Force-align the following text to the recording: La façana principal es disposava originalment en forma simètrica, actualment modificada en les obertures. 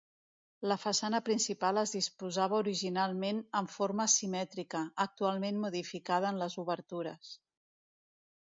La 0.69 0.75
façana 0.83 1.19
principal 1.27 1.79
es 1.81 1.93
disposava 1.97 2.57
originalment 2.63 3.41
en 3.61 3.69
forma 3.75 4.09
simètrica, 4.15 4.83
actualment 5.07 5.63
modificada 5.67 6.33
en 6.35 6.45
les 6.45 6.61
obertures. 6.65 7.37